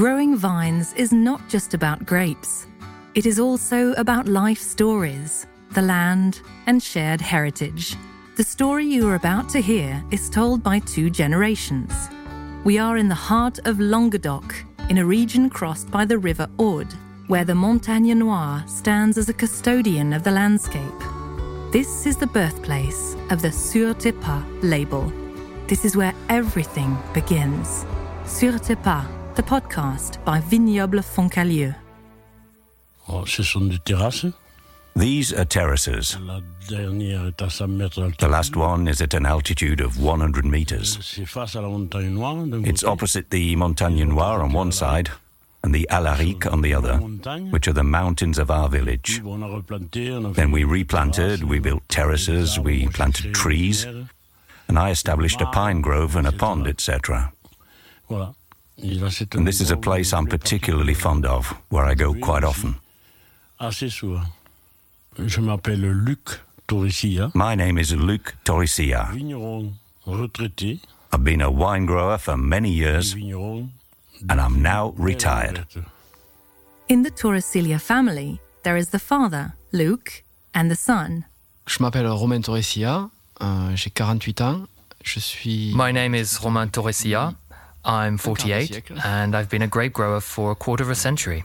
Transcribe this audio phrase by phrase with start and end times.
[0.00, 2.66] Growing vines is not just about grapes.
[3.14, 7.96] It is also about life stories, the land, and shared heritage.
[8.36, 11.92] The story you are about to hear is told by two generations.
[12.64, 14.54] We are in the heart of Languedoc,
[14.88, 16.94] in a region crossed by the River Aude,
[17.26, 21.00] where the Montagne Noire stands as a custodian of the landscape.
[21.72, 25.12] This is the birthplace of the Sur Pas label.
[25.66, 27.84] This is where everything begins.
[28.24, 31.74] Sur Pas, the podcast by Vignoble Foncalieu.
[33.08, 34.26] Oh, ce sont des terrasses.
[34.96, 36.18] These are terraces.
[36.26, 38.18] La dernière est à 100 mètres d'altitude.
[38.18, 40.98] The last one is at an altitude of 100 meters.
[41.00, 42.36] C'est face à la montagne noire.
[42.46, 45.10] d'un It's opposite the Montagne Noire on one side
[45.62, 46.96] and the Alaric on the other,
[47.50, 49.22] which are the mountains of our village.
[49.24, 53.86] On a replanté, on a fait Then we replanted, we built terraces, we planted trees,
[54.68, 57.32] and I established a pine grove and a pond, etc.
[58.82, 58.94] Voilà.
[58.94, 61.94] Et là, c'est un And this is a place I'm particularly fond of, where I
[61.94, 62.74] go quite often.
[63.58, 64.24] Assez souvent.
[65.18, 69.08] Je m'appelle Luc Torresia, My name is Luc Torresia.
[69.12, 69.72] vigneron
[70.06, 70.80] retraité,
[71.12, 75.66] I've been a wine grower for many years, and I'm now retired.
[76.88, 81.24] In the Torresilia family, there is the father, Luc, and the son,
[81.66, 83.10] Je m'appelle Romain Torresia,
[83.42, 84.66] euh, j'ai 48 ans,
[85.04, 85.72] je suis...
[85.74, 87.34] My name is Romain Torresia.
[87.84, 91.44] I'm 48 and I've been a grape grower for a quarter of a century.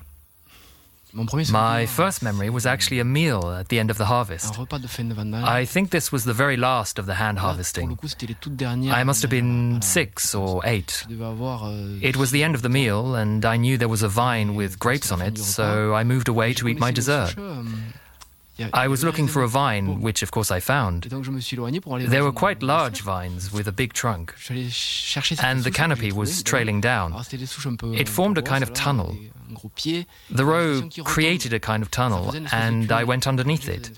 [1.50, 4.56] My first memory was actually a meal at the end of the harvest.
[4.58, 5.46] repas de fin de vendange.
[5.48, 7.96] I think this was the very last of the hand Là, Pour le harvesting.
[7.96, 8.94] coup, c'était les toutes dernières.
[8.94, 11.06] I must have been six or eight.
[11.08, 13.88] Je devais avoir, euh, It was the end of the meal, and I knew there
[13.88, 17.34] was a vine with grapes on it, so I moved away to eat my dessert.
[17.38, 17.64] Euh,
[18.74, 21.08] I was looking for a vine, which of course I found.
[21.10, 23.92] donc je me suis éloigné pour aller There were quite large vines with a big
[23.94, 27.12] trunk, Je suis allé chercher ces and the canopy was trailing down.
[27.12, 29.08] Alors, c'était des souches un peu- It formed a kind of tunnel.
[29.14, 30.06] des- un gros pied.
[30.34, 33.92] The row created a kind of tunnel, and I went underneath it.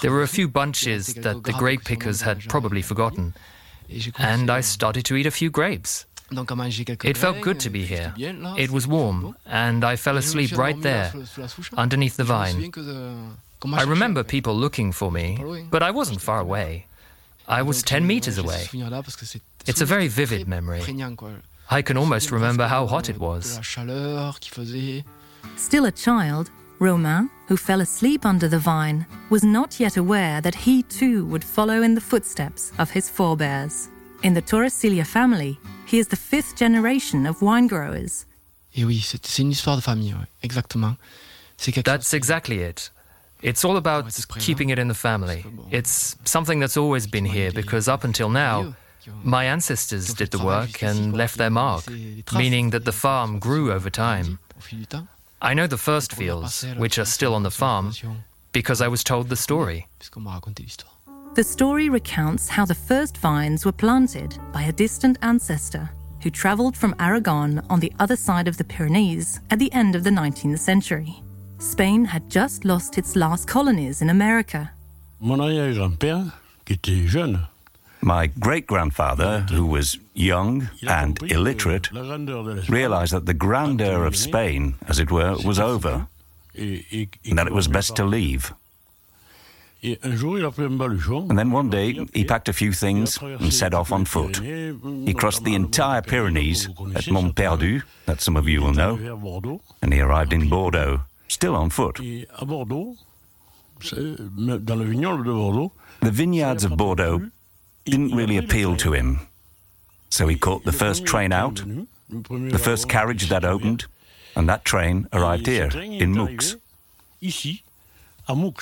[0.00, 3.32] There were a few bunches that the grape pickers had probably forgotten,
[4.18, 6.06] and I started to eat a few grapes.
[6.30, 8.14] It felt good to be here.
[8.56, 11.12] It was warm, and I fell asleep right there,
[11.76, 12.70] underneath the vine.
[13.64, 15.38] I remember people looking for me,
[15.70, 16.86] but I wasn't far away.
[17.48, 18.68] I was 10 meters away.
[19.66, 20.82] It's a very vivid memory.
[21.70, 23.58] I can almost remember how hot it was.
[25.56, 30.54] Still a child, Romain, who fell asleep under the vine, was not yet aware that
[30.54, 33.88] he too would follow in the footsteps of his forebears.
[34.22, 38.24] In the Torresilia family, he is the fifth generation of wine growers.
[38.76, 40.96] Oui, c'est c'est une histoire de famille, exactement.
[41.84, 42.90] That's exactly it.
[43.42, 44.04] It's all about
[44.38, 45.44] keeping it in the family.
[45.70, 48.74] It's something that's always been here because up until now,
[49.24, 51.84] my ancestors did the work and left their mark,
[52.34, 54.38] meaning that the farm grew over time.
[54.56, 55.08] au fil du temps.
[55.40, 57.92] I know the first fields, which are still on the farm,
[58.52, 59.88] because I was told the story.
[59.98, 60.92] Puisqu'on m'a raconté l'histoire.
[61.34, 65.90] The story recounts how the first vines were planted by a distant ancestor
[66.22, 70.04] who travelled from Aragon on the other side of the Pyrenees at the end of
[70.04, 71.22] the 19th century.
[71.62, 74.72] Spain had just lost its last colonies in America.
[75.20, 76.32] Mon arrière-grand-père,
[76.64, 77.46] qui était jeune,
[78.02, 83.34] My great grandfather, who was young and illiterate, la grandeur de l'Espagne realized that the
[83.34, 86.08] grandeur of Spain, as it were, was over,
[86.56, 88.50] and that it was best to leave.
[88.50, 88.56] pas.
[89.84, 91.30] Et un jour, il a pris un baluchon.
[91.30, 94.38] And then one day, he packed a few things and set off on foot.
[94.38, 97.34] He crossed the entire Pyrenees at connaissez Mont.
[97.36, 101.02] Perdu, that some of you will know, and he arrived in Bordeaux,
[101.32, 101.98] still on foot.
[102.00, 102.96] Et à Bordeaux,
[103.80, 103.96] c'est-
[104.36, 107.20] dans le vignoble de Bordeaux, The vineyards of Bordeaux
[107.86, 109.18] didn't really appeal to him,
[110.10, 113.84] so he caught the first train out, venu, le premier the first carriage that opened,
[114.36, 116.28] and that train arrived here in Moux.
[117.20, 117.62] Ici,
[118.26, 118.52] à Moux.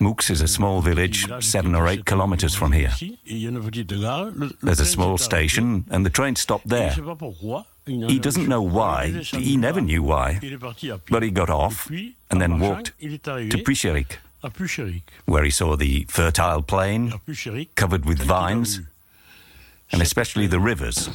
[0.00, 2.92] Moux is a small village seven or eight kilometers from here.
[4.62, 6.94] There's a small station, and the train stopped there.
[7.86, 10.40] He doesn't know why, he never knew why,
[11.10, 11.90] but he got off
[12.30, 14.18] and then walked to arrivé Puichéric,
[15.26, 17.12] where he saw the fertile plain
[17.74, 18.80] covered with vines,
[19.92, 21.10] and especially the rivers.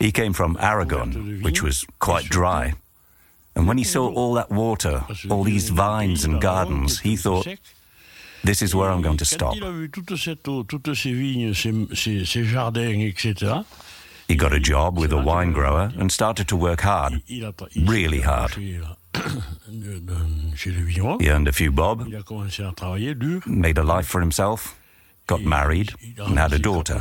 [0.00, 2.74] He came from Aragon, which was quite dry.
[3.56, 7.46] And when he saw all that water, all these vines and gardens, he thought,
[8.44, 9.54] this is where I'm going to stop.
[14.28, 17.20] He got a job with a wine grower and started to work hard.
[17.28, 18.52] il a, il Really hard.
[18.52, 18.96] approché, là,
[19.68, 21.18] de- de- chez le vigneron.
[21.18, 23.40] He earned a few bob, Il a commencé à travailler dur.
[23.46, 24.76] made a life for himself,
[25.26, 27.00] got married, and had a daughter.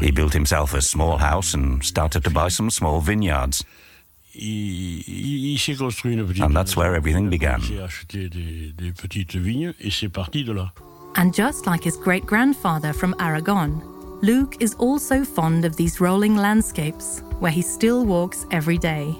[0.00, 3.64] He built himself a small house and started to buy some small vineyards.
[4.38, 5.58] And
[6.54, 7.62] that's where everything began.
[11.16, 13.82] And just like his great grandfather from Aragon,
[14.22, 19.14] Luc is also fond of these rolling landscapes where he still walks every day.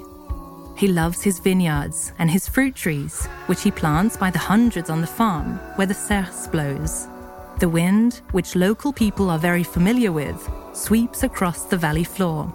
[0.77, 5.01] He loves his vineyards and his fruit trees, which he plants by the hundreds on
[5.01, 7.09] the farm where the Cers blows.
[7.59, 10.37] The wind, which local people are very familiar with,
[10.75, 12.53] sweeps across the valley floor.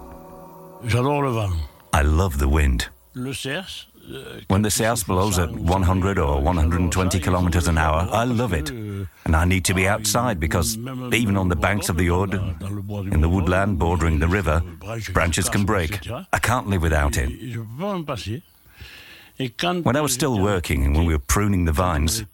[0.86, 1.54] J'adore le vent.
[1.92, 2.86] I love the wind.
[3.14, 8.24] Le Cers, euh, When the South blows at 100 or 120 kilometers an hour, I
[8.24, 8.70] love it.
[8.70, 10.76] And I need to be outside because
[11.12, 14.62] even on the banks of the Aude, in the woodland bordering the river,
[15.12, 16.08] branches can break.
[16.32, 17.30] I can't live without it.
[19.82, 22.24] When I was still working and when we were pruning the vines,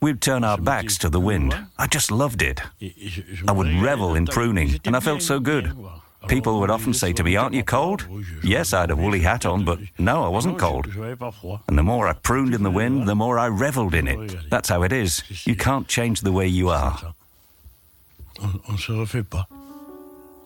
[0.00, 1.54] we'd turn our backs to the wind.
[1.78, 2.60] I just loved it.
[3.48, 5.72] I would revel in pruning, and I felt so good.
[6.28, 8.06] People would often say to me, Aren't you cold?
[8.42, 10.86] Yes, I had a woolly hat on, but no, I wasn't cold.
[11.68, 14.50] And the more I pruned in the wind, the more I revelled in it.
[14.50, 15.22] That's how it is.
[15.46, 17.14] You can't change the way you are.
[18.42, 19.46] On, on se refait pas.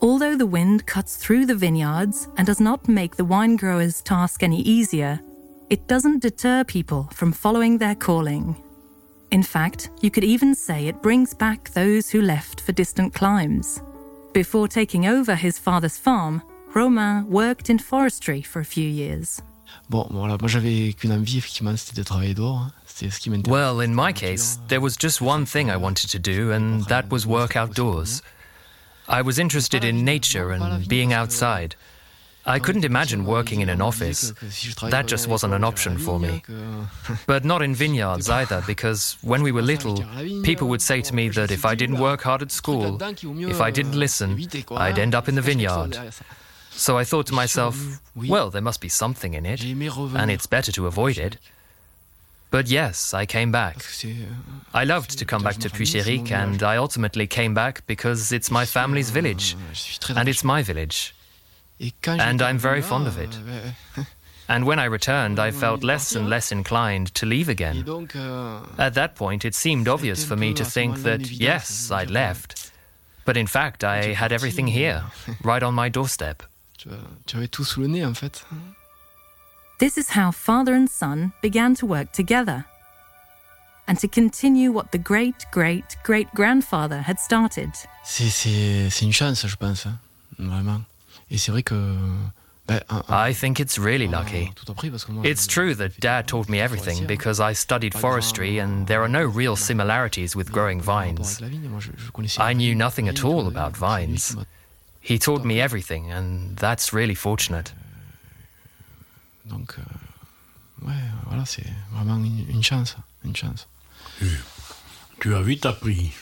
[0.02, 4.42] Although the wind cuts through the vineyards and does not make the wine grower's task
[4.42, 5.20] any easier,
[5.70, 8.56] it doesn't deter people from following their calling.
[9.30, 13.80] In fact, you could even say it brings back those who left for distant climes.
[14.32, 16.42] Before taking over his father's farm,
[16.74, 19.40] Romain worked in forestry for a few years.
[19.88, 22.58] Bon, voilà, moi j'avais qu'une envie, effectivement, c'était de travailler dehors.
[22.58, 22.72] hein.
[22.86, 23.50] C'était ce qui m'intéressait.
[23.50, 27.08] Well, in my case, there was just one thing I wanted to do, and that
[27.10, 28.20] was work outdoors.
[29.08, 31.76] I was interested in nature and being outside.
[32.46, 34.32] I couldn't imagine working in an office.
[34.90, 36.42] That just wasn't an option for me.
[37.26, 40.02] But not in vineyards either, because when we were little,
[40.42, 43.70] people would say to me that if I didn't work hard at school, if I
[43.70, 44.38] didn't listen,
[44.70, 45.98] I'd end up in the vineyard.
[46.70, 50.72] So I thought to myself, well, there must be something in it, and it's better
[50.72, 51.36] to avoid it.
[52.50, 53.84] But yes, I came back.
[54.74, 58.64] I loved to come back to Puichéric, and I ultimately came back because it's my
[58.64, 59.56] family's village,
[60.08, 61.14] and it's my village.
[62.06, 63.30] And I'm very fond of it.
[63.96, 64.04] Ah,
[64.48, 67.84] and when I returned, I felt less and less inclined to leave again.
[67.86, 72.70] Euh, At that point, it seemed obvious for me to think that, yes, I'd left.
[73.24, 75.02] But in fact, I had everything here,
[75.44, 76.42] right on my doorstep.
[76.78, 76.88] Tu
[77.26, 78.42] tu avais tout sous le nez, en fait.
[79.78, 82.64] This is how father and son began to work together
[83.86, 87.70] and to continue what the great great great grandfather had started.
[88.04, 89.86] C'est- C'est c'est une chance, je pense.
[89.86, 89.98] hein.
[90.38, 90.82] Vraiment.
[91.30, 91.74] Et c'est vrai que.
[92.66, 94.52] ben, un- un- I think it's really lucky.
[94.54, 97.94] tout appris parce que moi, It's true that Dad taught me everything because I studied
[97.94, 101.18] forestry and there are no euh, real similarities with growing vines.
[101.20, 104.16] avec la vigne, moi, je- je connaissais I knew nothing at all euh, about vigne.
[104.18, 104.46] C'est lui vines.
[105.02, 107.72] He taught me everything, and that's really fortunate.
[109.46, 110.94] Euh, donc, euh, ouais,
[111.26, 112.96] voilà, c'est vraiment une, une chance.
[113.24, 113.66] Une chance.
[115.20, 116.12] Tu as vite appris.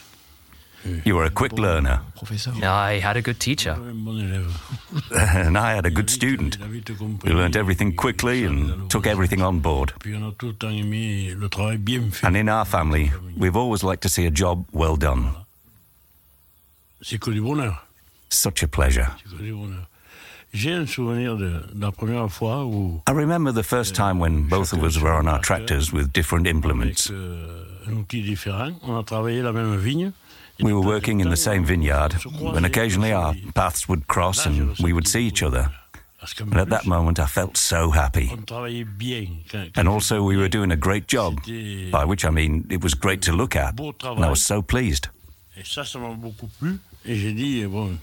[1.05, 2.01] You were a quick learner,
[2.63, 3.73] I had a good teacher.
[3.73, 4.47] Un bon élève.
[5.47, 7.31] and I had a good student We a vite compris.
[7.31, 9.93] who learnt everything quickly and took everything on board.
[10.01, 12.27] Puis on a tout le temps aimé le travail bien fait.
[12.27, 15.33] And in our family, we've always liked to see a job well done.
[17.03, 17.85] C'est que du bonheur.
[18.31, 19.09] Such a pleasure.
[19.25, 19.87] C'est que du bonheur.
[20.55, 24.19] J'ai un souvenir de, de la première fois où, I remember the first euh, time
[24.19, 27.11] when both of us were on our tractors with different implements.
[27.11, 27.65] Euh,
[30.61, 32.15] We were working in the same vineyard,
[32.57, 35.71] and occasionally our paths would cross and we would see each other.
[36.41, 38.29] And at that moment, I felt so happy.
[39.77, 41.39] And also, we were doing a great job,
[41.93, 45.09] by which I mean it was great to look at, and I was so pleased.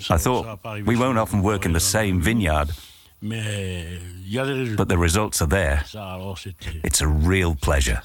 [0.10, 2.70] I thought, we won't often work in the same vineyard,
[4.78, 5.84] but the results are there.
[6.84, 8.02] It's a real pleasure.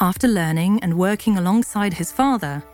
[0.00, 2.64] After learning and working alongside his father,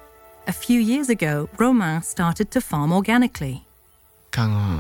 [0.46, 3.62] a few years ago, Romain started to farm organically.
[4.30, 4.78] Quand euh,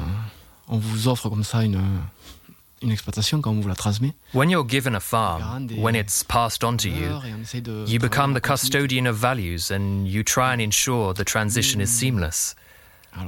[0.68, 4.48] on vous offre comme ça une, euh, une exploitation, quand on vous la transmet, When
[4.48, 7.98] you're given a farm, when it's passed on to you, et on essaye de you
[7.98, 8.56] become the travailler en continu.
[8.56, 11.98] custodian of values and you try and ensure the transition is hmm.
[11.98, 12.54] seamless.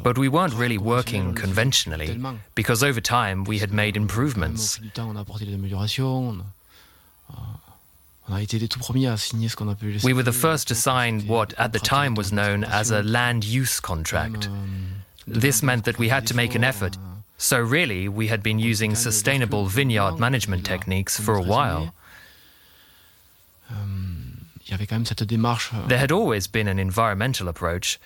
[0.02, 2.16] But we weren't really working conventionally
[2.54, 4.78] because over time we had made improvements.
[10.05, 13.45] We were the first to sign what at the time was known as a land
[13.45, 14.49] use contract.
[15.27, 16.97] This meant that we had to make an effort.
[17.39, 21.93] So, really, we had been using sustainable vineyard management techniques for a while.
[25.89, 27.99] There had always been an environmental approach.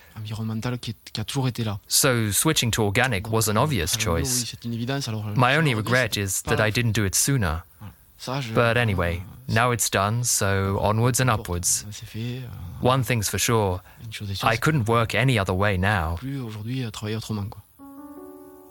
[1.87, 4.55] So switching to organic was an obvious choice.
[5.37, 7.63] My only regret is that I didn't do it sooner.
[8.55, 11.85] But anyway, now it's done, so onwards and upwards.
[12.81, 13.81] One thing's for sure,
[14.43, 16.19] I couldn't work any other way now.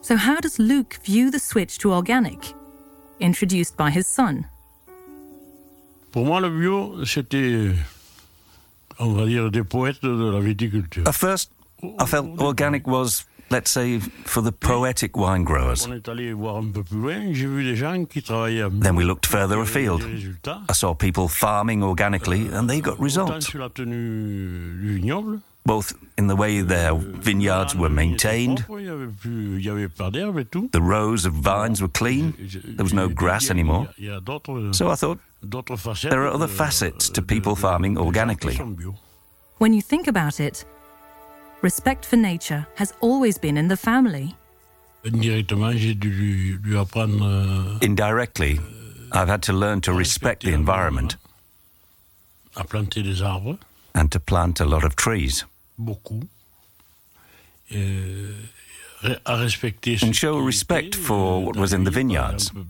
[0.01, 2.53] So, how does Luc view the switch to organic,
[3.19, 4.45] introduced by his son?
[6.11, 7.73] Pour moi, le bio, c'était, euh,
[8.99, 11.07] on va dire, des poètes de la viticulture.
[11.07, 11.51] At first,
[11.83, 15.87] I felt organic was, let's say, for the poetic wine growers.
[15.87, 18.69] On est allé voir un peu plus loin, j'ai vu des gens qui travaillaient.
[18.81, 20.03] Then we looked further afield.
[20.69, 25.39] I saw people farming organically, and they got results, sur la tenue du vignoble.
[25.65, 29.69] both in the way euh, their vineyards were maintained, Il y avait plus, il y
[29.69, 30.69] avait pas d'herbe et tout.
[30.71, 32.33] the rows of vines were clean,
[32.77, 33.87] there was no grass anymore.
[33.97, 35.19] Il y a d'autres, So I thought,
[36.09, 38.57] there are other facets to people farming des gens qui organically.
[39.59, 40.65] When you think about it,
[41.65, 44.35] respect for nature has always been in the family.
[45.03, 48.59] Indirectement, j'ai dû lui, lui apprendre euh, Indirectly,
[49.11, 51.17] I've had to learn to respect the environment
[52.55, 53.57] à planter des arbres,
[53.95, 55.45] and to plant a lot of trees.
[55.77, 56.21] beaucoup.
[57.71, 61.91] Re- à respecter ce And show respect euh, for euh, what was in the les
[61.91, 62.33] pays, par vineyards.
[62.35, 62.65] exemple,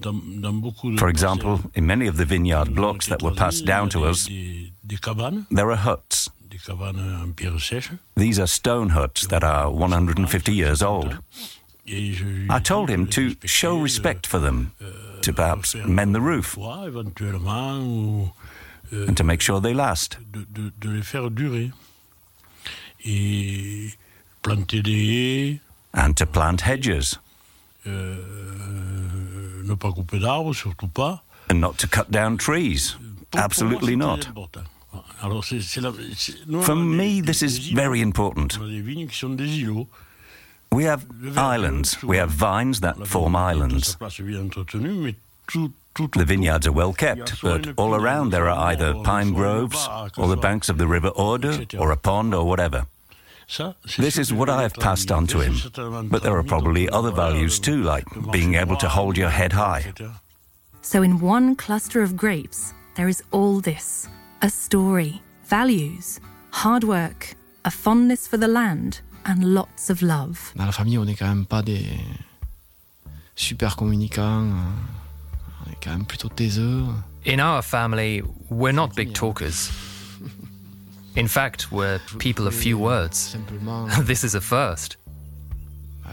[0.00, 3.64] dans- dans beaucoup de For example, in many of the vineyard blocks that were passed
[3.66, 6.30] down to us, il y a Des, des cabanes, there are huts.
[6.56, 7.90] Des cabanes en pierre sèche.
[8.16, 11.18] These are stone huts that are 150 years old.
[11.86, 14.72] Et je lui I told him to show euh, respect for them,
[15.22, 18.32] to perhaps mend the roof, fois, éventuellement, ou
[18.92, 20.18] and to make sure they last.
[25.94, 27.18] and to plant hedges,
[27.84, 31.22] ne pas couper d'arbres, surtout pas.
[31.48, 32.96] and not to cut down trees.
[33.32, 34.28] Absolutely not.
[34.96, 35.26] C'est très important.
[35.26, 38.48] Alors, c'est- c'est la- c'est- nous, For me, this is very important.
[38.60, 39.86] On a des vignes qui sont des îlots.
[40.72, 41.04] We have
[41.36, 43.84] islands, we have vines that form vigne est à islands.
[43.84, 45.14] sa place bien entretenue, mais
[45.46, 48.58] tout- tout The vineyards are well il y a kept, but all around there are
[48.72, 49.88] either pine groves
[50.18, 52.84] or the banks of the River Aude or a pond or whatever.
[53.96, 55.54] This is what I have passed on to him.
[56.10, 59.92] But there are probably other values too, like being able to hold your head high.
[60.82, 64.08] So, in one cluster of grapes, there is all this
[64.42, 70.52] a story, values, hard work, a fondness for the land, and lots of love.
[70.56, 71.84] Dans la famille, on n'est quand même pas des
[73.34, 74.48] super communicants.
[75.64, 76.84] On est quand même plutôt taiseux.
[77.26, 79.70] In our family, we're not big talkers.
[81.16, 83.36] In fact, we're people of few words.
[84.04, 84.98] This is a first.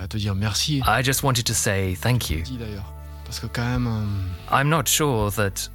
[0.10, 0.82] te dire merci.
[0.88, 2.42] I just wanted to say thank you.
[2.42, 2.92] Dis d'ailleurs.
[3.26, 5.70] Parce que quand même, euh, I'm not sure that.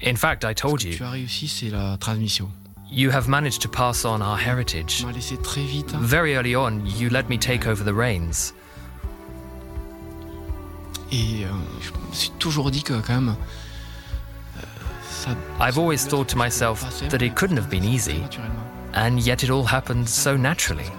[0.00, 2.50] In fact, I told you, tu as réussi, c'est la transmission.
[2.90, 4.98] you have managed to pass on our heritage.
[4.98, 5.90] Tu m'as laissé très vite.
[6.00, 8.52] Very early on, you let me take over the reins.
[11.10, 11.48] Et euh,
[11.80, 13.36] je me suis toujours dit que quand même,
[14.58, 14.62] euh,
[15.10, 15.30] ça.
[15.60, 18.22] I've always thought to myself that it couldn't have been easy,
[18.94, 20.90] and yet it all happened so naturally.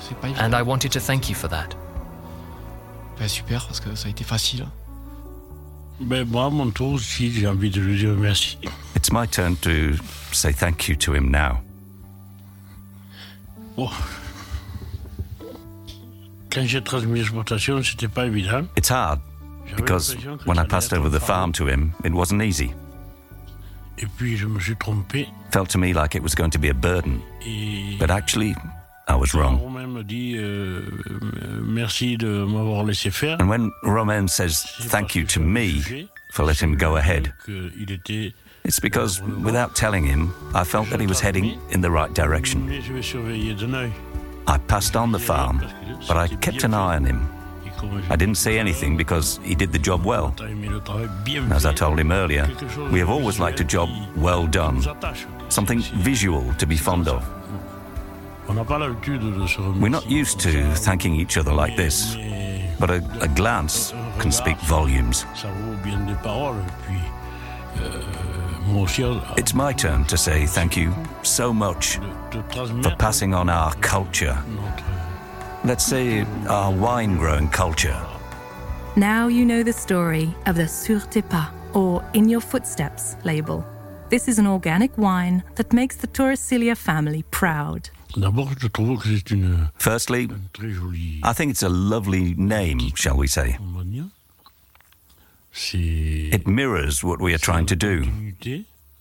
[0.00, 0.44] C'est pas évident.
[0.44, 1.76] And I wanted to thank you for that.
[3.18, 4.66] Ben, super, parce que ça a été facile.
[6.00, 8.58] Ben, moi, à mon tour aussi, j'ai envie de lui dire merci.
[8.94, 9.96] It's my turn to
[10.32, 11.60] say thank you to him now.
[13.76, 13.88] Bon.
[16.50, 18.66] Quand j'ai transmis l'exploitation, c'était pas évident.
[18.76, 19.20] It's hard
[19.76, 22.72] because when I passed over the farm to him, it wasn't easy.
[23.98, 25.28] Et puis, je me suis trompé.
[25.50, 27.20] Felt to me like it was going to be a burden,
[27.98, 28.54] but actually,
[29.08, 29.60] I was wrong.
[29.60, 33.36] Romain me dit euh, euh, merci de m'avoir laissé faire.
[33.40, 37.32] And when Romain says thank you to me for letting him go ahead,
[38.64, 42.66] it's because without telling him, I felt that he was heading in the right direction.
[42.66, 43.90] Mais je vais surveiller d'un œil.
[44.48, 45.60] I passed on the farm,
[46.08, 47.20] but I kept an eye on him.
[47.64, 50.32] Et comme je- I didn't say anything because he did the job well.
[50.36, 52.48] T'as aimé le travail bien As I told him earlier,
[52.90, 54.80] we have always liked a job well done,
[55.48, 57.22] something visual to be fond of.
[58.48, 62.16] We're not used to thanking each other like this,
[62.78, 65.24] but a, a glance can speak volumes.
[65.34, 66.56] ça vaut bien des paroles.
[66.56, 67.00] Et puis,
[67.82, 68.00] euh,
[68.68, 71.98] moi aussi, à- It's my turn to say thank you so much
[72.30, 74.36] de, de for passing on our culture.
[75.64, 77.96] Let's say our wine growing culture.
[78.96, 83.64] Now you know the story of the Sur tes pas or In Your Footsteps label.
[84.08, 87.90] This is an organic wine that makes the Torresilia family proud.
[88.16, 91.20] D'abord, je trouve que c'est une, Firstly, une très jolie.
[91.24, 93.56] I think it's a lovely name, shall we say.
[93.60, 94.04] on va dire.
[95.52, 98.02] C'est It mirrors what we are trying to do.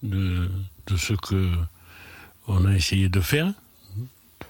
[0.04, 0.50] de,
[0.88, 1.52] de ce que
[2.48, 3.54] on a essayé de faire.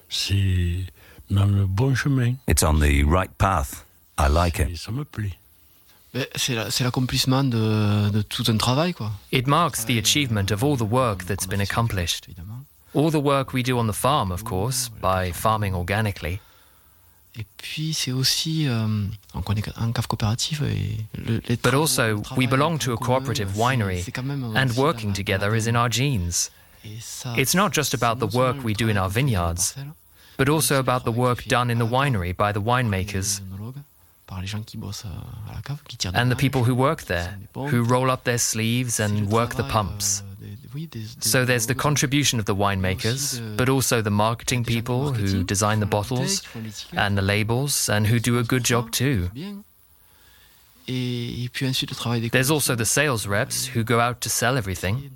[0.10, 0.86] C'est
[1.30, 2.36] dans le bon chemin.
[2.48, 3.86] It's on the right path.
[4.20, 4.78] I like it.
[4.78, 5.38] ça me plaît.
[6.36, 9.12] C'est l'accomplissement de, de tout un travail, quoi.
[9.34, 12.26] It marks the achievement of all the work that's been accomplished.
[12.28, 12.64] Évidemment.
[12.96, 16.40] All the work we do on the farm, of course, by farming organically.
[17.38, 18.88] Et puis c'est aussi, euh,
[19.34, 22.98] donc on est en cave coopérative et le, les But also, we belong to a
[22.98, 26.50] cooperative winery, c'est quand même and working together is in our genes.
[27.36, 29.44] It's not just about the work we do in our travail qui est fait dans
[29.44, 29.76] la vineyards,
[30.38, 33.82] but also about the work done in the winery by the winemakers par les œnologues,
[34.28, 36.62] par les gens qui bossent à à la cave, qui tirent des and the people
[36.62, 37.74] who work there, sont des pompes.
[37.74, 40.22] who roll up their sleeves and work the pumps.
[40.22, 40.35] Euh,
[40.76, 44.10] des- des- oui, des- des So there's the contribution of the winemakers, but also the
[44.12, 46.62] marketing des gens du people who design the qui font la bouteille, bottles qui font
[46.62, 49.30] l'étiquette, and the labels and who do a good job too.
[49.34, 49.64] bien.
[50.88, 54.20] Et, et puis ensuite le travail des There's also the sales reps who go out
[54.20, 55.10] to sell everything.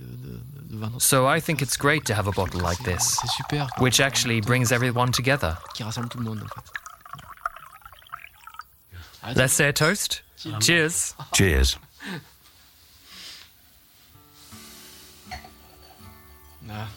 [0.98, 3.68] So I think it's great to have a bottle like this, C'est super.
[3.76, 3.84] quoi.
[3.84, 5.58] which actually brings everyone together.
[5.76, 6.62] Qui rassemble tout le monde en fait.
[9.36, 10.24] Let's say a toast.
[10.62, 11.14] Cheers.
[11.34, 11.78] Cheers.
[16.72, 16.88] Ah.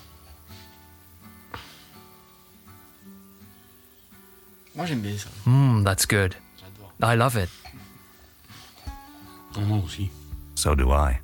[4.75, 5.29] Moi j'aime bien ça.
[5.47, 6.35] Mmm, that's good.
[6.59, 6.93] J'adore.
[7.03, 7.51] I love it.
[9.61, 10.11] Moi aussi.
[10.55, 11.19] So do I.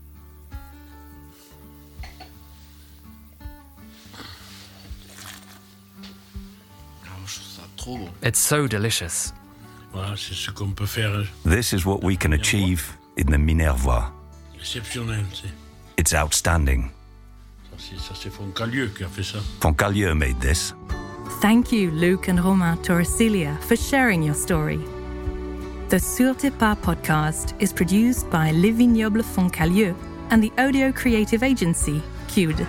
[7.04, 8.08] Ah, moi, je trouve ça trop bon.
[8.22, 9.32] It's so delicious.
[9.92, 11.12] Voilà, c'est ce qu'on peut faire
[11.44, 14.12] This is what we can achieve in the Minervois.
[14.58, 15.24] exceptionnel.
[15.32, 15.48] c'est-
[15.96, 16.90] It's outstanding.
[17.78, 19.38] Ça, c'est- Ça, c'est Foncalieu qui a fait ça.
[19.60, 20.74] Foncalieu made this.
[21.40, 24.80] Thank you, Luc and Romain Torresilia, for sharing your story.
[25.88, 29.94] The Sur Tes Pas podcast is produced by Les Vignobles Foncalieu
[30.30, 32.66] and the audio creative agency, Cued.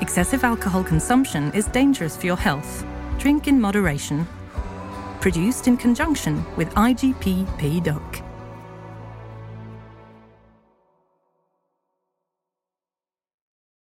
[0.00, 2.84] Excessive alcohol consumption is dangerous for your health.
[3.18, 4.26] Drink in moderation.
[5.20, 8.22] Produced in conjunction with IGP Pays d'Oc.